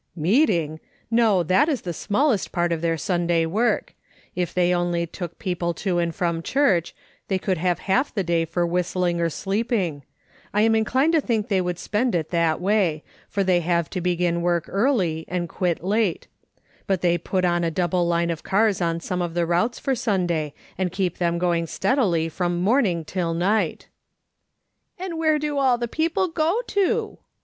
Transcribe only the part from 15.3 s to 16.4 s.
quit late;